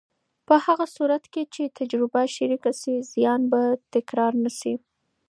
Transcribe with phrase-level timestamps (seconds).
[0.47, 3.61] په هغه صورت کې چې تجربه شریکه شي، زیان به
[3.93, 4.73] تکرار نه شي.